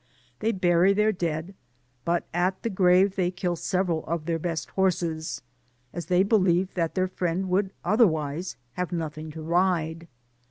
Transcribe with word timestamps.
They 0.39 0.51
bury 0.51 0.93
their 0.93 1.11
dead, 1.11 1.53
but 2.05 2.25
at 2.33 2.63
the 2.63 2.71
grave 2.71 3.15
they 3.15 3.29
kill 3.29 3.55
several 3.55 4.03
of 4.07 4.25
their 4.25 4.39
best 4.39 4.71
horses, 4.71 5.43
as 5.93 6.07
they 6.07 6.23
believe 6.23 6.73
that 6.73 6.95
their 6.95 7.07
friend 7.07 7.47
would 7.49 7.69
otherwise 7.85 8.57
have 8.73 8.91
nothing 8.91 9.29
to 9.33 9.43
ride. 9.43 10.07